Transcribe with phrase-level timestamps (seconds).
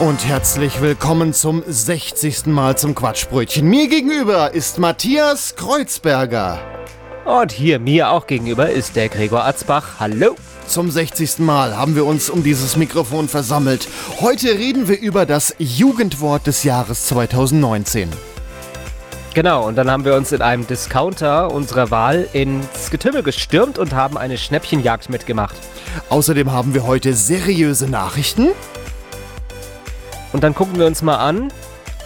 [0.00, 2.46] Und herzlich willkommen zum 60.
[2.46, 3.64] Mal zum Quatschbrötchen.
[3.64, 6.58] Mir gegenüber ist Matthias Kreuzberger.
[7.24, 10.00] Und hier mir auch gegenüber ist der Gregor Atzbach.
[10.00, 10.34] Hallo.
[10.66, 11.38] Zum 60.
[11.38, 13.86] Mal haben wir uns um dieses Mikrofon versammelt.
[14.20, 18.10] Heute reden wir über das Jugendwort des Jahres 2019.
[19.32, 23.92] Genau, und dann haben wir uns in einem Discounter unserer Wahl ins Getümmel gestürmt und
[23.92, 25.54] haben eine Schnäppchenjagd mitgemacht.
[26.08, 28.48] Außerdem haben wir heute seriöse Nachrichten.
[30.34, 31.52] Und dann gucken wir uns mal an,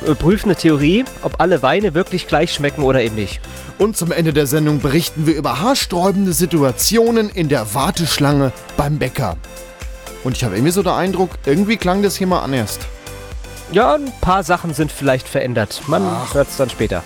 [0.07, 3.41] äh, prüfen eine Theorie, ob alle Weine wirklich gleich schmecken oder eben nicht.
[3.79, 9.39] Und zum Ende der Sendung berichten wir über haarsträubende Situationen in der Warteschlange beim Bäcker.
[10.25, 12.79] Und ich habe irgendwie so den Eindruck, irgendwie klang das hier mal anders.
[13.73, 15.81] Ja, ein paar Sachen sind vielleicht verändert.
[15.87, 16.03] Man
[16.35, 17.03] hört es dann später.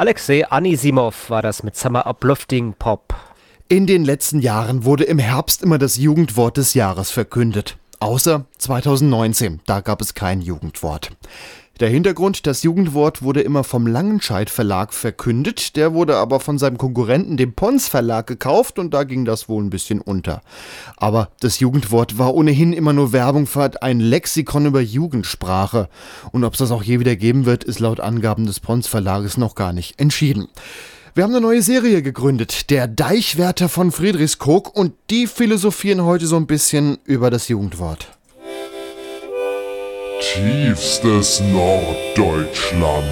[0.00, 3.14] Alexei Anisimov war das mit Summer Uplifting Pop.
[3.68, 7.76] In den letzten Jahren wurde im Herbst immer das Jugendwort des Jahres verkündet.
[7.98, 11.10] Außer 2019, da gab es kein Jugendwort.
[11.80, 16.76] Der Hintergrund, das Jugendwort wurde immer vom Langenscheidt Verlag verkündet, der wurde aber von seinem
[16.76, 20.42] Konkurrenten, dem Pons Verlag, gekauft und da ging das wohl ein bisschen unter.
[20.98, 25.88] Aber das Jugendwort war ohnehin immer nur Werbung für ein Lexikon über Jugendsprache.
[26.32, 29.38] Und ob es das auch je wieder geben wird, ist laut Angaben des Pons Verlages
[29.38, 30.48] noch gar nicht entschieden.
[31.14, 36.36] Wir haben eine neue Serie gegründet, der Deichwärter von Friedrichskoog, und die philosophieren heute so
[36.36, 38.19] ein bisschen über das Jugendwort.
[40.20, 43.06] Tiefstes Norddeutschland.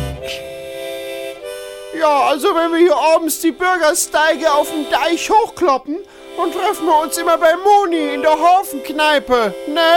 [1.99, 5.97] Ja, also wenn wir hier abends die Bürgersteige auf dem Deich hochkloppen,
[6.37, 9.97] dann treffen wir uns immer bei Moni in der Hafenkneipe, ne?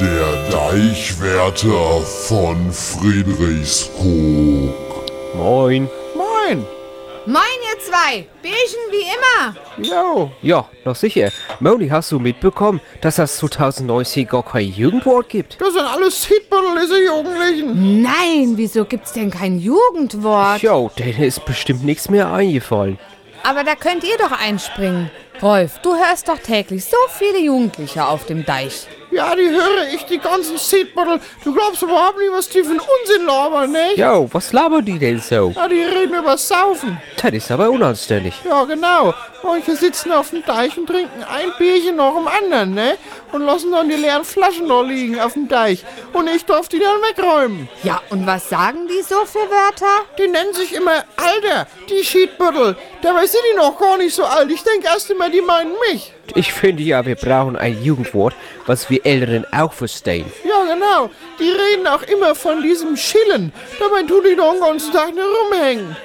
[0.00, 4.72] Der Deichwärter von Friedrichskoog.
[5.34, 5.90] Moin.
[6.14, 6.66] Moin.
[7.28, 8.26] Moin, ihr zwei!
[8.40, 9.54] Bärchen wie immer!
[9.86, 10.30] Jo.
[10.40, 11.30] Ja, noch sicher.
[11.60, 15.60] Moni, hast du mitbekommen, dass es 2019 gar kein Jugendwort gibt?
[15.60, 18.00] Das sind alles Hitbüttel, diese Jugendlichen.
[18.00, 20.62] Nein, wieso gibt's denn kein Jugendwort?
[20.62, 22.98] Jo, denen ist bestimmt nichts mehr eingefallen.
[23.42, 25.10] Aber da könnt ihr doch einspringen.
[25.42, 28.86] Rolf, du hörst doch täglich so viele Jugendliche auf dem Deich.
[29.10, 31.20] Ja, die höre ich, die ganzen Seedbüttel.
[31.42, 33.94] Du glaubst überhaupt nicht, was die für einen Unsinn labern, ne?
[33.96, 35.52] Jo, was labern die denn so?
[35.56, 37.00] Ja, die reden über Saufen.
[37.20, 38.34] Das ist aber unanständig.
[38.44, 39.14] Ja, genau.
[39.42, 42.98] Manche sitzen auf dem Deich und trinken ein Bierchen nach dem anderen, ne?
[43.32, 45.84] Und lassen dann die leeren Flaschen noch liegen auf dem Deich.
[46.12, 47.68] Und ich darf die dann wegräumen.
[47.84, 50.04] Ja, und was sagen die so für Wörter?
[50.18, 52.76] Die nennen sich immer Alter, die Schiedbüttel.
[53.00, 54.50] Dabei sind die noch gar nicht so alt.
[54.50, 56.12] Ich denke erst immer, die meinen mich.
[56.34, 58.34] Ich finde ja, wir brauchen ein Jugendwort,
[58.66, 60.26] was wir Älteren auch verstehen.
[60.44, 61.10] Ja, genau.
[61.38, 63.52] Die reden auch immer von diesem Schillen.
[63.78, 65.96] Dabei tun die doch den ganzen Tag nur rumhängen.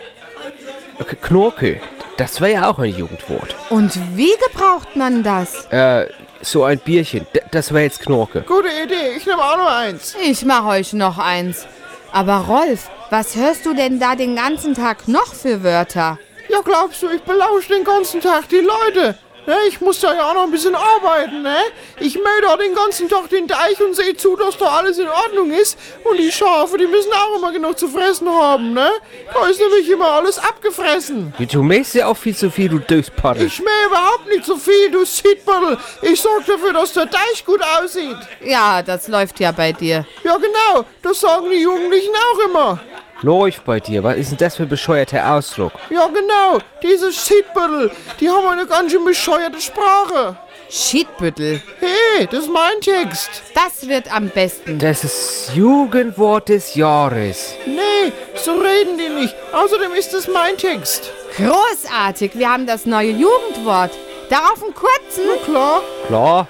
[0.99, 1.81] K Knorke,
[2.17, 3.55] das wäre ja auch ein Jugendwort.
[3.69, 5.65] Und wie gebraucht man das?
[5.71, 6.07] Äh,
[6.41, 8.41] so ein Bierchen, d das wäre jetzt Knorke.
[8.41, 9.15] Gute Idee.
[9.17, 10.15] Ich nehme auch noch eins.
[10.21, 11.65] Ich mach euch noch eins.
[12.11, 16.19] Aber Rolf, was hörst du denn da den ganzen Tag noch für Wörter?
[16.49, 19.17] Ja, glaubst du, ich belausche den ganzen Tag die Leute?
[19.45, 21.57] Ne, ich muss da ja auch noch ein bisschen arbeiten, ne?
[21.99, 25.09] Ich mähe da den ganzen Tag den Deich und sehe zu, dass da alles in
[25.09, 25.77] Ordnung ist.
[26.05, 28.89] Und die Schafe, die müssen auch immer genug zu fressen haben, ne?
[29.33, 31.33] Da ist nämlich immer alles abgefressen.
[31.51, 33.47] Du mähst ja auch viel zu viel, du Döspaddel.
[33.47, 35.77] Ich mähe überhaupt nicht so viel, du Seedbüttel.
[36.01, 38.17] Ich sorge dafür, dass der Deich gut aussieht.
[38.45, 40.05] Ja, das läuft ja bei dir.
[40.23, 40.85] Ja, genau.
[41.01, 42.79] Das sagen die Jugendlichen auch immer.
[43.23, 45.71] Läuft bei dir, was ist denn das für ein bescheuerter Ausdruck?
[45.89, 46.59] Ja, genau.
[46.83, 47.89] Diese Seedbüttel,
[48.19, 50.35] die haben eine ganz schön bescheuerte Sprache.
[50.69, 51.61] Schiedbüttel.
[51.79, 53.29] Hey, das ist mein Text.
[53.55, 54.77] Das wird am besten.
[54.77, 57.55] Das ist Jugendwort des Jahres.
[57.65, 59.35] Nee, so reden die nicht.
[59.53, 61.09] Außerdem ist das mein Text.
[61.37, 63.91] Großartig, wir haben das neue Jugendwort.
[64.29, 65.23] Darauf einen kurzen.
[65.27, 65.81] Na klar.
[66.07, 66.47] Klar.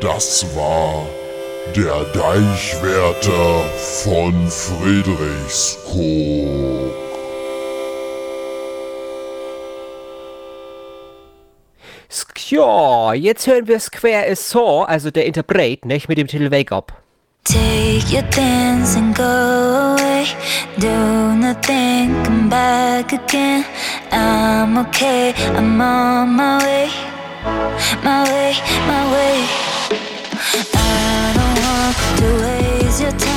[0.00, 1.06] Das war
[1.74, 3.64] der Deichwärter
[4.04, 6.82] von Friedrichskoog.
[12.52, 16.70] Ja, jetzt hören wir Square is Saw, also der Interpret, nicht mit dem Titel Wake
[16.70, 16.92] Up.
[17.44, 20.26] Take your dance and go away.
[20.78, 23.64] Do nothing, come back again.
[24.10, 26.90] I'm okay, I'm on my way.
[28.04, 28.52] My way,
[28.86, 29.46] my way.
[30.74, 31.31] I don't want
[32.92, 33.31] to waste your time.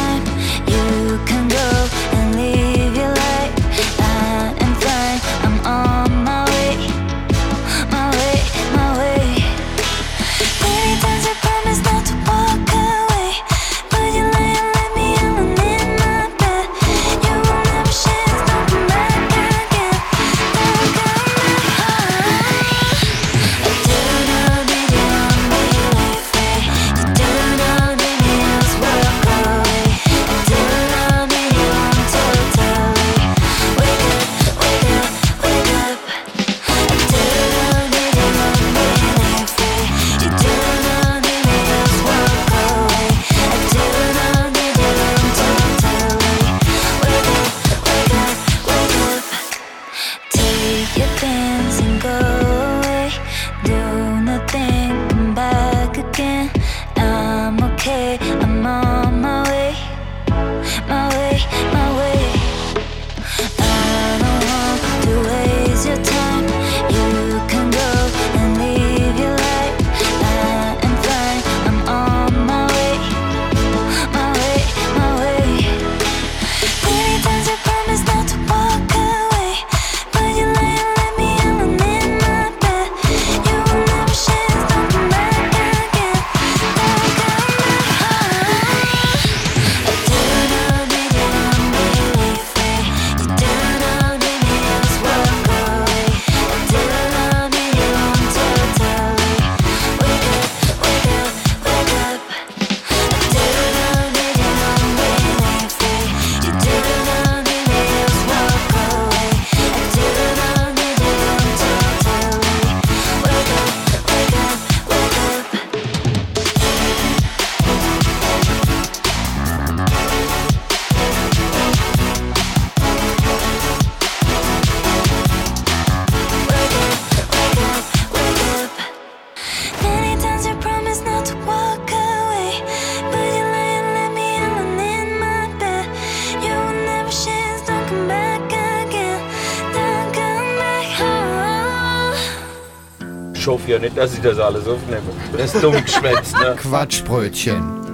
[143.67, 145.01] Ja nicht, dass ich das alles aufnehme.
[145.37, 146.55] Das ist dumm geschwätzt, ne?
[146.57, 147.84] Quatschbrötchen.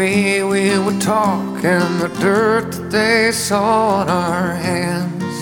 [0.00, 5.36] Way we would talk and the dirt that they saw on our hands.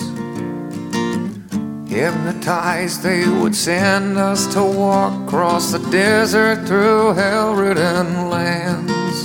[1.89, 9.17] Hypnotized, they would send us to walk across the desert through hell ridden lands.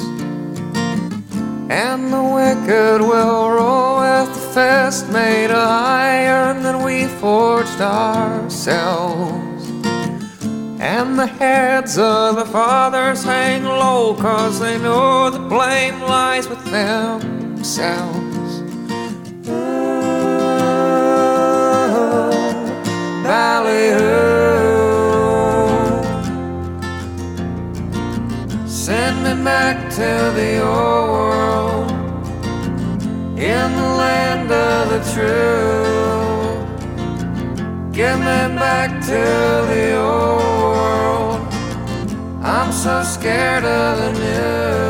[1.68, 5.68] And the wicked will roll with the fist made of
[6.06, 9.43] iron that we forged ourselves.
[10.84, 16.62] And the heads of the fathers hang low, cause they know the blame lies with
[16.66, 18.60] themselves.
[19.48, 19.54] Ooh,
[23.24, 23.94] ballyhoo.
[28.68, 31.90] Send me back to the old world
[33.38, 35.86] in the land of the true.
[37.90, 39.22] Get me back to
[39.72, 40.53] the old.
[42.56, 44.83] I'm so scared of the new.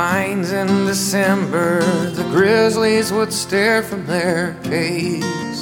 [0.00, 1.82] Pines in December.
[2.12, 5.58] The grizzlies would stare from their caves.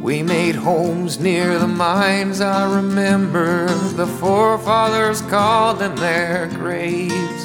[0.00, 2.40] We made homes near the mines.
[2.40, 3.66] I remember
[4.00, 7.44] the forefathers called in their graves.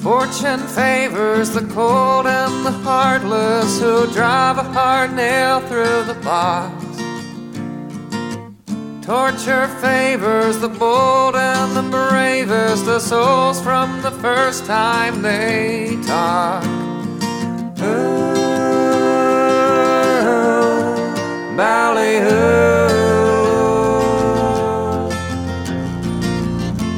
[0.00, 6.85] Fortune favors the cold and the heartless who drive a hard nail through the box.
[9.06, 16.64] Torture favors the bold and the bravest, the souls from the first time they talk.
[17.82, 18.34] Ooh,
[21.56, 22.88] ballyhoo.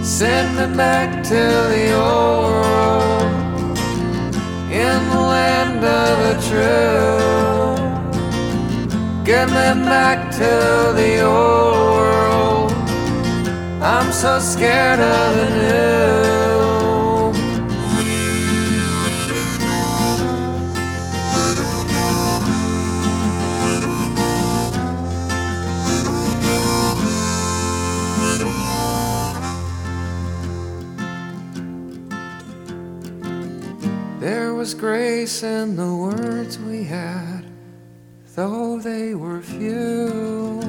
[0.02, 3.78] Send me back to the old world
[4.72, 7.57] in the land of the true.
[9.28, 12.72] Get me back to the old world.
[13.82, 16.08] I'm so scared of the new.
[34.20, 37.27] There was grace in the words we had,
[38.38, 40.60] though they were few.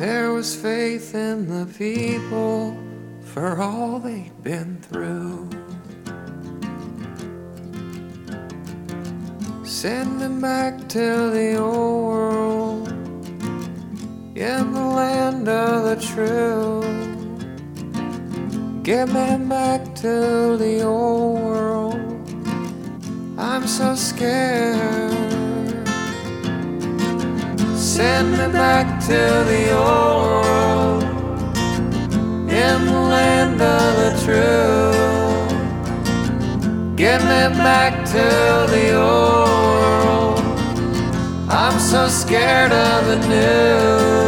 [0.00, 2.76] There was faith in the people
[3.22, 5.48] for all they'd been through.
[9.64, 12.88] Send them back to the old world
[14.34, 16.82] in the land of the true.
[18.82, 22.03] Get me back to the old world.
[23.64, 25.10] I'm so scared.
[27.74, 29.16] Send me back to
[29.48, 31.02] the old world
[32.50, 34.92] in the land of the true.
[36.94, 40.40] Get me back to the old world.
[41.48, 44.23] I'm so scared of the new.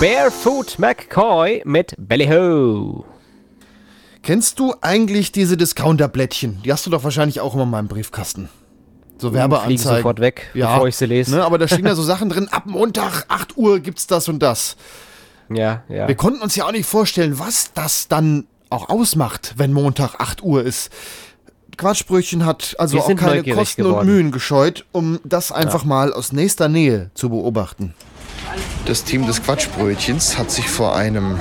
[0.00, 3.04] Barefoot McCoy mit Ballyhoo.
[4.22, 6.62] Kennst du eigentlich diese Discounterblättchen?
[6.64, 8.48] Die hast du doch wahrscheinlich auch immer in meinem Briefkasten.
[9.18, 9.76] So Werbeanzeigen.
[9.78, 11.36] Fliegen sofort weg, ja, bevor ich sie lese.
[11.36, 14.38] Ne, aber da stehen ja so Sachen drin, ab Montag, 8 Uhr gibt's das und
[14.38, 14.78] das.
[15.50, 16.08] Ja, ja.
[16.08, 20.42] Wir konnten uns ja auch nicht vorstellen, was das dann auch ausmacht, wenn Montag 8
[20.42, 20.90] Uhr ist.
[21.76, 24.08] Quatschbrötchen hat also Wir auch keine Kosten geworden.
[24.08, 27.94] und Mühen gescheut, um das einfach mal aus nächster Nähe zu beobachten.
[28.86, 31.40] Das Team des Quatschbrötchens hat sich vor einem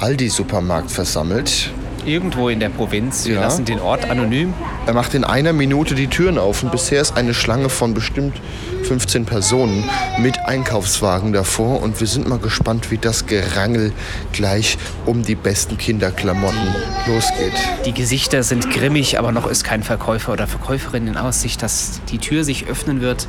[0.00, 1.72] Aldi-Supermarkt versammelt.
[2.04, 3.26] Irgendwo in der Provinz.
[3.26, 3.40] Wir Ja.
[3.42, 4.54] lassen den Ort anonym.
[4.86, 8.40] Er macht in einer Minute die Türen auf und bisher ist eine Schlange von bestimmt
[8.84, 9.84] 15 Personen
[10.18, 13.92] mit Einkaufswagen davor und wir sind mal gespannt, wie das Gerangel
[14.32, 16.74] gleich um die besten Kinderklamotten
[17.06, 17.52] losgeht.
[17.86, 22.18] Die Gesichter sind grimmig, aber noch ist kein Verkäufer oder Verkäuferin in Aussicht, dass die
[22.18, 23.28] Tür sich öffnen wird.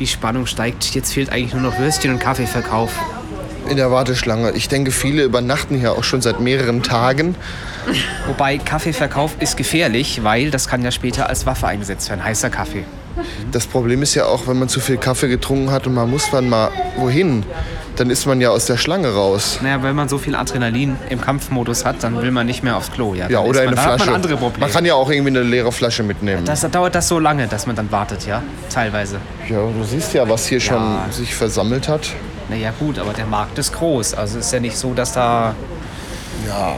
[0.00, 0.94] Die Spannung steigt.
[0.94, 2.90] Jetzt fehlt eigentlich nur noch Würstchen und Kaffeeverkauf.
[3.70, 4.50] In der Warteschlange.
[4.52, 7.34] Ich denke, viele übernachten hier auch schon seit mehreren Tagen.
[8.26, 12.24] Wobei Kaffeeverkauf ist gefährlich, weil das kann ja später als Waffe eingesetzt werden.
[12.24, 12.84] Heißer Kaffee.
[13.52, 16.30] Das Problem ist ja auch, wenn man zu viel Kaffee getrunken hat und man muss
[16.32, 17.44] dann mal wohin,
[17.94, 19.60] dann ist man ja aus der Schlange raus.
[19.62, 22.90] Naja, wenn man so viel Adrenalin im Kampfmodus hat, dann will man nicht mehr aufs
[22.90, 23.14] Klo.
[23.14, 24.10] Ja, Ja, oder man, eine Flasche.
[24.10, 24.52] man.
[24.58, 26.44] Man kann ja auch irgendwie eine leere Flasche mitnehmen.
[26.44, 28.42] das, da dauert das so lange, dass man dann wartet, ja?
[28.68, 29.18] Teilweise.
[29.48, 31.06] Ja, du siehst ja, was hier schon Ja.
[31.12, 32.08] sich versammelt hat.
[32.48, 34.14] Naja, gut, aber der Markt ist groß.
[34.14, 35.54] Also ist ja nicht so, dass da.
[36.48, 36.74] Ja.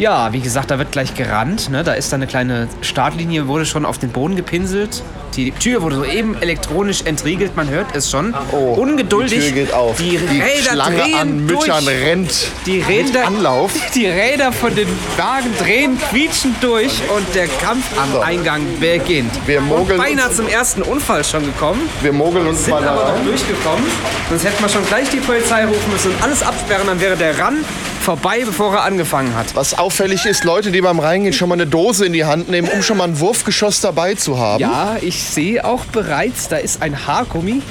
[0.00, 1.68] Ja, wie gesagt, da wird gleich gerannt.
[1.68, 1.84] Ne?
[1.84, 5.02] Da ist da eine kleine Startlinie, wurde schon auf den Boden gepinselt.
[5.36, 8.34] Die Tür wurde soeben elektronisch entriegelt, man hört es schon.
[8.52, 9.38] Ungeduldig.
[9.38, 9.96] Oh, Die Tür geht auf.
[9.96, 11.60] Die Räder Schlange drehen an durch.
[11.66, 12.32] Müttern rennt.
[12.66, 13.72] Die Räder, Anlauf.
[13.94, 18.20] die Räder von den Wagen drehen, quietschen durch und der Kampf am.
[18.22, 19.30] Eingang beginnt.
[19.46, 21.88] Wir und mogeln beinahe uns- zum ersten Unfall schon gekommen.
[22.02, 23.84] Wir mogeln uns Sind mal aber noch durchgekommen.
[24.28, 26.86] Sonst hätten wir schon gleich die Polizei rufen müssen und alles absperren.
[26.86, 27.64] Dann wäre der Run
[28.02, 29.54] vorbei, bevor er angefangen hat.
[29.54, 32.68] Was auffällig ist, Leute, die beim Reingehen schon mal eine Dose in die Hand nehmen,
[32.68, 34.60] um schon mal ein Wurfgeschoss dabei zu haben.
[34.60, 37.62] Ja, ich sehe auch bereits, da ist ein Haargummi.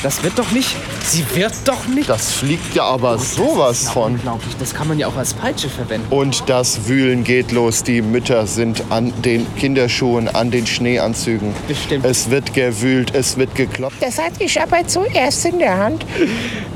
[0.00, 0.76] Das wird doch nicht.
[1.04, 2.08] Sie wird doch nicht.
[2.08, 4.12] Das fliegt ja aber sowas von.
[4.14, 4.54] Unglaublich.
[4.60, 6.06] Das kann man ja auch als Peitsche verwenden.
[6.10, 7.82] Und das Wühlen geht los.
[7.82, 11.52] Die Mütter sind an den Kinderschuhen, an den Schneeanzügen.
[11.66, 12.04] Bestimmt.
[12.04, 13.96] Es wird gewühlt, es wird gekloppt.
[14.00, 16.06] Das hatte ich aber zuerst in der Hand.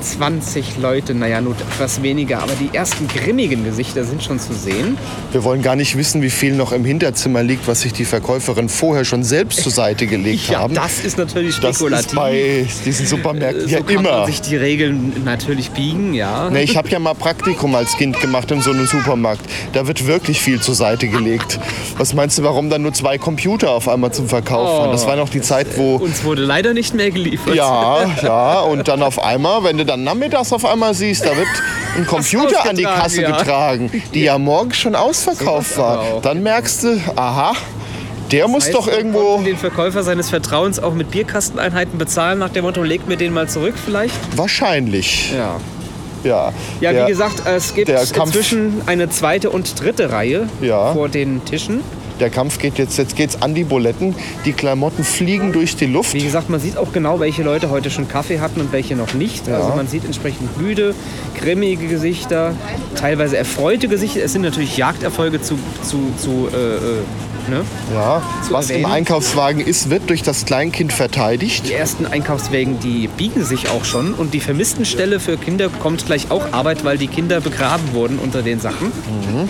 [0.00, 2.42] 20 Leute, naja, nur etwas weniger.
[2.42, 4.98] Aber die ersten grimmigen Gesichter sind schon zu sehen.
[5.30, 8.68] Wir wollen gar nicht wissen, wie viel noch im Hinterzimmer liegt, was sich die Verkäuferin
[8.68, 10.74] vorher schon selbst zur Seite gelegt Ja, haben.
[10.74, 12.06] das ist natürlich Das spekulativ.
[12.08, 14.18] ist bei diesen Supermärkten so ja kann immer.
[14.18, 16.50] man sich die Regeln natürlich biegen, ja.
[16.50, 19.42] Ne, ich habe ja mal Praktikum als Kind gemacht in so einem Supermarkt.
[19.72, 21.58] Da wird wirklich viel zur Seite gelegt.
[21.98, 24.92] Was meinst du, warum dann nur zwei Computer auf einmal zum Verkauf waren?
[24.92, 27.54] Das war noch die Zeit, wo Uns wurde leider nicht mehr geliefert.
[27.54, 31.48] Ja, ja, und dann auf einmal, wenn du dann nachmittags auf einmal siehst, da wird
[31.96, 33.36] ein Computer an die Kasse ja.
[33.36, 36.20] getragen, die ja morgens schon ausverkauft aber war.
[36.22, 37.52] Dann merkst du, aha,
[38.32, 39.40] der muss Heißt, doch irgendwo.
[39.42, 43.48] den Verkäufer seines Vertrauens auch mit Bierkasteneinheiten bezahlen, nach dem Motto, legt mir den mal
[43.48, 44.14] zurück vielleicht?
[44.36, 45.56] Wahrscheinlich, Ja.
[46.24, 46.52] ja.
[46.80, 50.92] Ja, Der- wie gesagt, es gibt inzwischen eine zweite und dritte Reihe Ja.
[50.92, 51.80] vor den Tischen.
[52.20, 54.14] Der Kampf geht jetzt, jetzt geht's an die Buletten.
[54.44, 56.14] Die Klamotten fliegen durch die Luft.
[56.14, 59.14] Wie gesagt, man sieht auch genau, welche Leute heute schon Kaffee hatten und welche noch
[59.14, 59.48] nicht.
[59.48, 60.94] Also man sieht entsprechend müde,
[61.36, 62.54] grimmige Gesichter,
[62.94, 64.20] teilweise erfreute Gesichter.
[64.22, 66.78] Es sind natürlich Jagderfolge zu, zu, zu äh, äh,
[67.48, 67.62] ne?
[67.94, 68.92] Ja, was im erwähnen.
[68.92, 71.66] Einkaufswagen ist, wird durch das Kleinkind verteidigt.
[71.68, 74.14] Die ersten Einkaufswägen, die biegen sich auch schon.
[74.14, 78.42] Und die Vermisstenstelle für Kinder bekommt gleich auch Arbeit, weil die Kinder begraben wurden unter
[78.42, 78.86] den Sachen.
[78.88, 79.48] Mhm.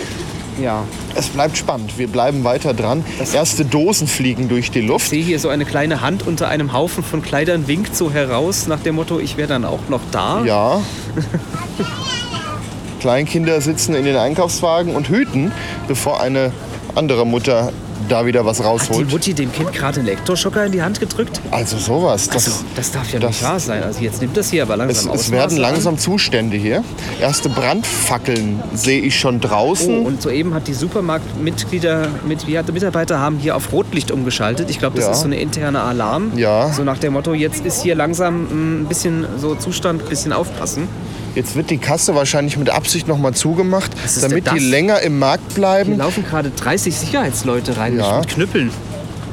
[0.61, 0.83] Ja,
[1.15, 1.97] Es bleibt spannend.
[1.97, 3.03] Wir bleiben weiter dran.
[3.33, 5.09] Erste Dosen fliegen durch die ich Luft.
[5.09, 8.79] sehe hier so eine kleine Hand unter einem Haufen von Kleidern, winkt so heraus nach
[8.79, 10.43] dem Motto, ich wäre dann auch noch da.
[10.45, 10.79] Ja.
[12.99, 15.51] Kleinkinder sitzen in den Einkaufswagen und hüten,
[15.87, 16.51] bevor eine
[16.95, 17.71] andere Mutter
[18.09, 19.11] da wieder was Hat die rausholt.
[19.11, 21.39] Mutti dem Kind gerade einen Elektroschocker in die Hand gedrückt?
[21.51, 22.27] Also sowas.
[22.27, 23.81] Das, Also, das darf ja das- nicht wahr sein.
[23.81, 26.83] Also jetzt nimmt das hier aber langsam es werden langsam Zustände hier.
[27.21, 29.41] Erste Brandfackeln sehe ich schon An.
[29.41, 29.99] draußen.
[30.03, 34.69] Oh, und soeben hat die Supermarktmitglieder, mit, wie hat, Mitarbeiter haben hier auf Rotlicht umgeschaltet.
[34.69, 35.11] Ich glaube, das Ja.
[35.11, 36.33] ist so eine interne Alarm.
[36.37, 36.73] Ja.
[36.73, 40.33] So nach dem Motto, jetzt ist hier langsam mm, ein bisschen so Zustand, ein bisschen
[40.33, 40.87] aufpassen.
[41.35, 43.91] Jetzt wird die Kasse wahrscheinlich mit Absicht nochmal zugemacht,
[44.21, 45.97] damit die länger im Markt Hier bleiben.
[45.97, 48.19] laufen gerade 30 Sicherheitsleute rein Ja.
[48.19, 48.71] mit Knüppeln.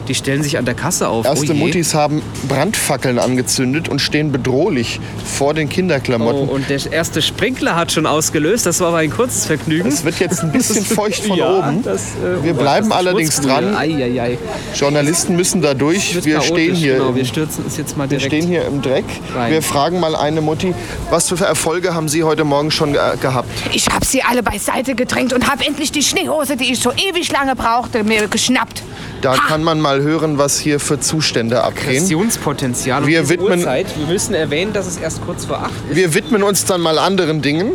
[0.08, 1.24] Die stellen sich an der Kasse auf.
[1.24, 1.56] Erste oh.
[1.56, 6.48] Muttis haben Brandfackeln angezündet und stehen bedrohlich vor den Oh, Kinderklamotten.
[6.48, 8.66] und der erste Sprinkler hat schon ausgelöst.
[8.66, 9.88] Das war aber ein kurzes Vergnügen.
[9.88, 11.82] Es wird jetzt ein bisschen feucht von ja, oben.
[11.82, 13.76] Das, äh, Wir oh, bleiben allerdings dran.
[13.76, 14.38] Ei, ei, ei.
[14.74, 16.24] Journalisten müssen da durch.
[16.24, 18.34] Wir stehen hier, Genau, im- wir stürzen uns jetzt mal wir direkt.
[18.34, 19.04] stehen hier im Dreck.
[19.34, 19.52] rein.
[19.52, 20.74] Wir fragen mal eine Mutti,
[21.10, 23.48] was für Erfolge haben Sie heute Morgen schon ge gehabt?
[23.72, 27.30] Ich hab sie alle beiseite gedrängt und hab endlich die Schneehose, die ich so ewig
[27.32, 28.82] lange brauchte, mir geschnappt.
[29.20, 31.88] Da kann man mal hören, was hier für Zustände abgehen.
[31.88, 33.06] Aggressionspotenzial.
[33.06, 35.96] Wir widmen- Uhrzeit, wir müssen erwähnen, dass es erst kurz vor acht ist.
[35.96, 37.72] Wir widmen uns dann mal anderen Dingen.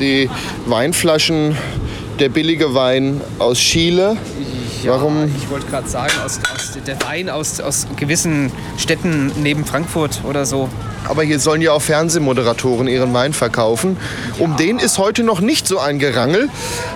[0.00, 0.30] Die
[0.66, 1.56] Weinflaschen,
[2.18, 4.16] der billige Wein aus Chile.
[4.84, 5.30] Warum?
[5.36, 10.44] Ich wollte gerade sagen, aus, aus der Wein aus, aus gewissen Städten neben Frankfurt oder
[10.46, 10.68] so.
[11.08, 13.96] Aber hier sollen ja auch Fernsehmoderatoren ihren Wein verkaufen.
[14.38, 16.48] Um den ist heute noch nicht so ein Gerangel.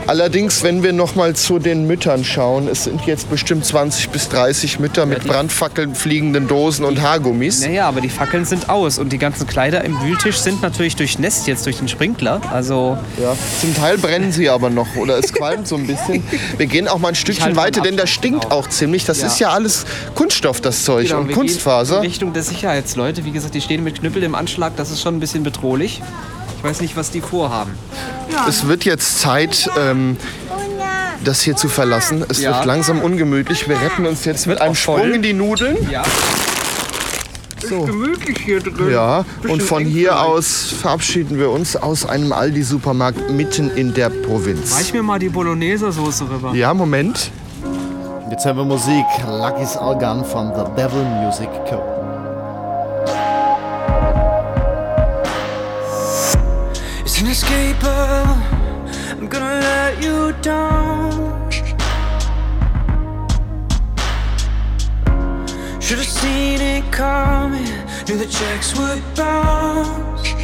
[0.07, 4.29] Allerdings, wenn wir noch mal zu den Müttern schauen, es sind jetzt bestimmt 20 bis
[4.29, 7.61] 30 Mütter mit Brandfackeln, fliegenden Dosen und Haargummis.
[7.62, 11.47] Naja, aber die Fackeln sind aus und die ganzen Kleider im Wühltisch sind natürlich durchnässt
[11.49, 12.40] jetzt durch den Sprinkler.
[12.53, 16.23] Also Ja, zum Teil brennen sie aber noch oder es qualmt so ein bisschen.
[16.57, 19.05] Wir gehen auch mal ein Stückchen weiter, denn das stinkt auch ziemlich.
[19.05, 19.27] Das Ja.
[19.27, 21.97] ist ja alles Kunststoff, das Zeug Genau, und Kunstfaser.
[21.99, 23.25] In Richtung der Sicherheitsleute.
[23.25, 24.77] Wie gesagt, die stehen mit Knüppel im Anschlag.
[24.77, 26.03] Das ist schon ein bisschen bedrohlich.
[26.59, 27.73] Ich weiß nicht, was die vorhaben.
[28.49, 30.17] Es wird jetzt Zeit, ähm,
[31.25, 32.25] das hier zu verlassen.
[32.29, 32.55] Es Ja.
[32.57, 33.69] wird langsam ungemütlich.
[33.69, 34.99] Wir retten uns jetzt mit einem auch voll.
[35.01, 35.77] Sprung in die Nudeln.
[35.91, 36.03] Ja.
[37.69, 38.93] Gemütlich hier drin.
[38.93, 44.77] Ja, und von hier aus verabschieden wir uns aus einem Aldi-Supermarkt mitten in der Provinz.
[44.77, 46.55] Reich mir mal die Bolognese-Soße rüber.
[46.55, 47.31] Ja, Moment.
[48.31, 49.05] Jetzt hören wir Musik.
[49.27, 51.96] Lucky's Gone von The Devil Music Co.
[57.37, 57.90] Inescapable.
[59.11, 61.51] I'm gonna let you down.
[65.83, 67.66] Should have seen it coming.
[68.09, 70.36] Knew the checks would bounce.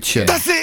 [0.00, 0.26] Quatschbrötchen.
[0.26, 0.59] Das hier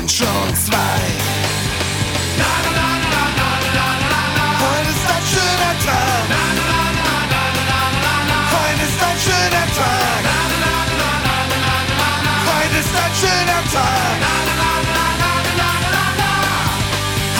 [0.00, 1.00] sind schon zwei.
[4.64, 6.26] Heute ist ein schöner Tag.
[8.56, 10.22] Heute ist ein schöner Tag.
[12.48, 14.18] Heute ist ein schöner Tag.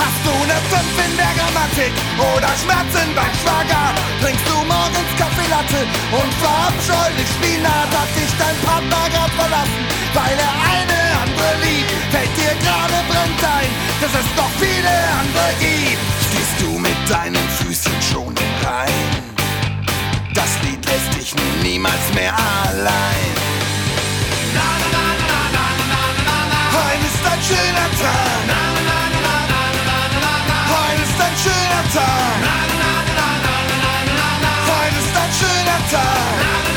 [0.00, 3.96] Hast du eine 5 in der Grammatik oder Schmerzen beim Spagat?
[4.20, 5.80] Trinkst du morgens Kaffee Latte
[6.12, 7.88] und verabscheut dich Spinat?
[7.96, 11.90] Hat dich dein Partner grad verlassen, weil er eine andere liebt?
[12.10, 13.70] Fällt dir gerade brennt ein,
[14.00, 16.02] dass es noch viele andere gibt?
[16.28, 19.30] Stehst du mit deinen Füßen schon im Rhein?
[20.34, 23.34] Das Lied lässt dich nun niemals mehr allein.
[26.72, 28.40] Heute ist ein schöner Tag.
[30.72, 32.40] Heute ist ein schöner Tag.
[34.70, 36.69] Heute ist ein schöner Tag.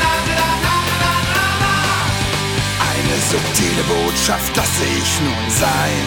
[3.14, 6.04] Eine subtile Botschaft lasse ich nun sein.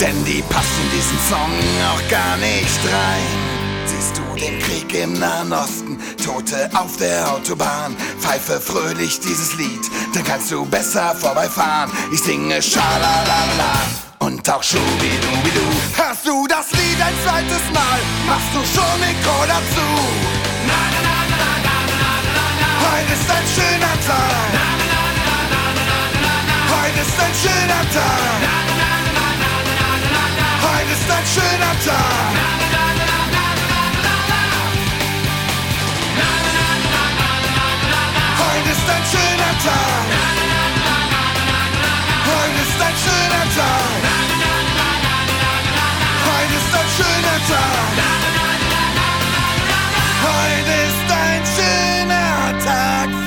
[0.00, 1.52] Denn die passt in diesen Song
[1.84, 3.36] auch gar nicht rein.
[3.84, 7.94] Siehst du den Krieg im Nahen Osten, Tote auf der Autobahn.
[8.20, 9.82] Pfeife fröhlich dieses Lied,
[10.14, 11.92] dann kannst du besser vorbeifahren.
[12.10, 13.74] Ich singe Schalalala
[14.20, 15.60] und auch Schubidubidu.
[15.94, 20.38] Hörst du das Lied ein zweites Mal, machst du schon Chor dazu.
[20.72, 21.58] Ist ein schöner Tag.
[22.80, 24.28] Heute ist ein schöner Tag.
[24.32, 24.58] Heute ist ein schöner Tag.
[24.62, 24.77] Heute
[26.96, 28.40] ist ein schöner Tag.
[30.62, 32.58] Heute ist ein schöner Tag.
[38.38, 40.06] Heute ist ein schöner Tag.
[42.30, 43.98] Heute ist ein schöner Tag
[53.10, 53.17] für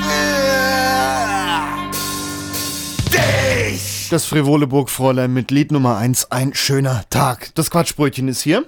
[4.12, 7.56] Das frivole Burgfräulein mit Lied Nummer 1, ein schöner Tag.
[7.56, 8.66] Das Quatschbrötchen ist hier.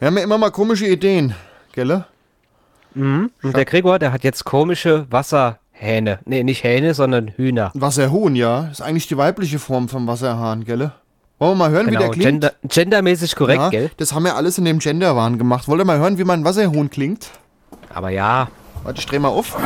[0.00, 1.36] Wir haben ja immer mal komische Ideen,
[1.70, 2.04] gell?
[2.92, 3.30] Mhm.
[3.44, 6.18] Und der Gregor, der hat jetzt komische Wasserhähne.
[6.24, 7.70] Nee, nicht Hähne, sondern Hühner.
[7.74, 8.66] Wasserhuhn, ja.
[8.66, 10.90] Ist eigentlich die weibliche Form vom Wasserhahn, gell?
[11.38, 12.24] Wollen wir mal hören, wie Genau, der klingt?
[12.26, 13.90] gender, gendermäßig korrekt, ja, gell?
[13.96, 15.68] Das haben wir alles in dem Genderwahn gemacht.
[15.68, 17.30] Wollt ihr mal hören, wie mein Wasserhuhn klingt?
[17.94, 18.48] Aber ja.
[18.82, 19.56] Warte, ich dreh mal auf.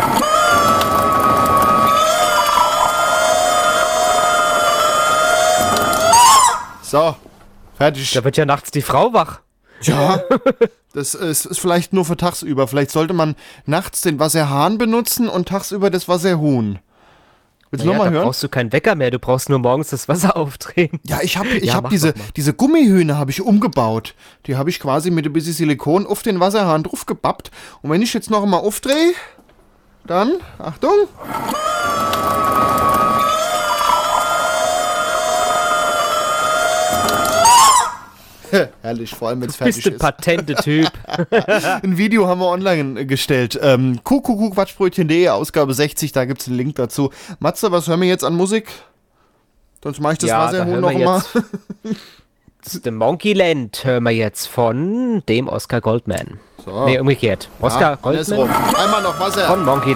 [6.93, 7.17] So,
[7.79, 8.13] fertig.
[8.13, 9.41] Da wird ja nachts die Frau wach.
[9.81, 10.21] Ja,
[10.93, 12.69] das ist, ist vielleicht nur für tagsüber.
[12.69, 16.81] Vielleicht sollte man nachts den Wasserhahn benutzen und tagsüber das Wasserhuhn.
[17.71, 18.25] Willst du Naja, noch mal da hören?
[18.27, 21.01] brauchst du keinen Wecker mehr, du brauchst nur morgens das Wasser aufdrehen.
[21.07, 22.15] Ja, ich habe ich Ja, hab diese, mal.
[22.37, 24.15] diese Gummihühne habe ich umgebaut.
[24.45, 27.51] Die habe ich quasi mit ein bisschen Silikon auf den Wasserhahn draufgebappt.
[27.81, 29.15] Und wenn ich jetzt noch einmal aufdrehe,
[30.07, 31.09] dann, Achtung.
[38.83, 40.01] Herrlich, vor allem wenn es Du bist fertig ein ist.
[40.01, 40.91] patente Typ.
[41.83, 43.59] Ein Video haben wir online gestellt.
[43.63, 47.11] Ähm, Quatschbrötchen.de, Ausgabe 60, da gibt es einen Link dazu.
[47.39, 48.69] Matze, was hören wir jetzt an Musik?
[49.83, 51.23] Sonst mache ich das Ja, da Wasserhuhn hören noch mal.
[52.65, 56.39] Das ist The Monkey Land hören wir jetzt von dem Oscar Goldman.
[56.65, 56.85] So.
[56.85, 57.49] Nee, umgekehrt.
[57.61, 58.49] Oscar Ja, Goldman.
[58.77, 59.47] Einmal noch Wasser.
[59.49, 59.95] von Monkey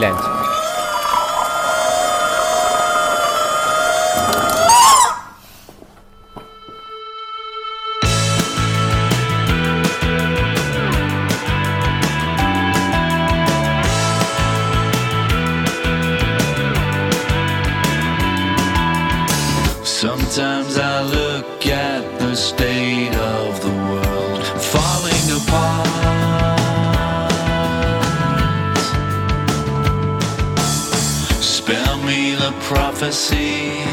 [32.66, 33.84] prophecy,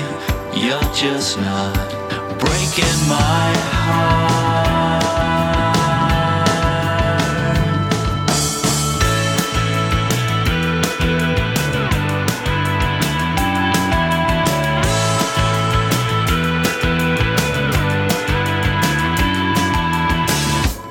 [0.55, 1.75] you're just not
[2.39, 5.03] breaking my heart.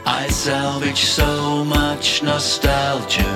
[0.07, 3.32] I salvage so much nostalgia.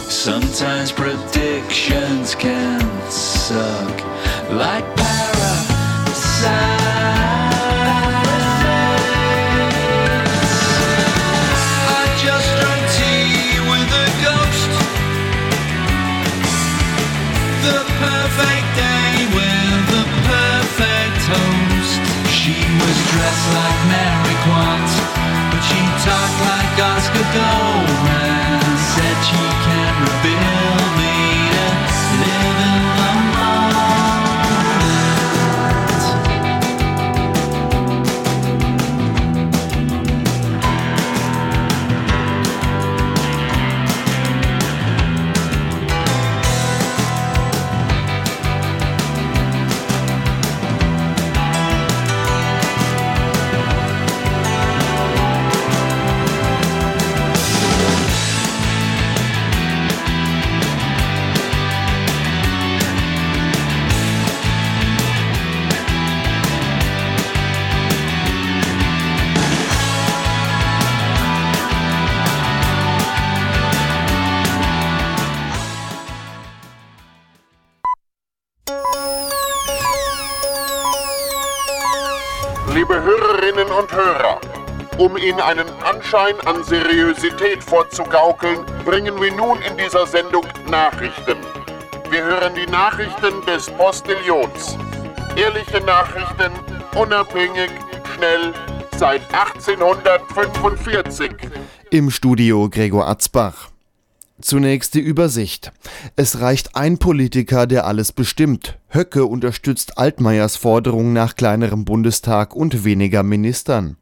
[0.07, 3.99] Sometimes predictions can suck
[4.51, 4.92] like
[85.33, 91.37] Ihnen einen Anschein an Seriosität vorzugaukeln, bringen wir nun in dieser Sendung Nachrichten.
[92.11, 94.77] Wir hören die Nachrichten des Postillons.
[95.35, 96.51] Ehrliche Nachrichten,
[96.95, 97.71] unabhängig,
[98.15, 98.53] schnell,
[98.97, 101.31] seit 1845.
[101.89, 103.69] Im Studio Gregor Atzbach.
[104.39, 105.71] Zunächst die Übersicht.
[106.15, 108.77] Es reicht ein Politiker, der alles bestimmt.
[108.89, 113.97] Höcke unterstützt Altmaiers Forderung nach kleinerem Bundestag und weniger Ministern.